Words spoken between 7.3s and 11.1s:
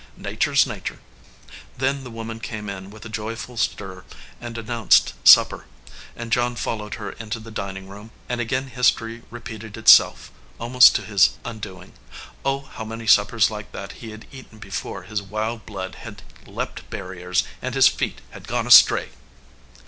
the dining room, and again history repeated itself, almost to